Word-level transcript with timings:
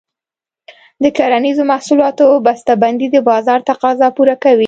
د 1.03 1.05
کرنیزو 1.17 1.63
محصولاتو 1.71 2.25
بسته 2.45 2.71
بندي 2.81 3.07
د 3.11 3.17
بازار 3.29 3.59
تقاضا 3.69 4.07
پوره 4.15 4.35
کوي. 4.43 4.59